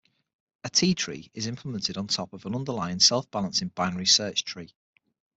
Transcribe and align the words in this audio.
A 0.63 0.69
T-tree 0.71 1.29
is 1.35 1.45
implemented 1.45 1.95
on 1.95 2.07
top 2.07 2.33
of 2.33 2.47
an 2.47 2.55
underlying 2.55 2.99
self-balancing 2.99 3.67
binary 3.75 4.07
search 4.07 4.43
tree. 4.43 4.73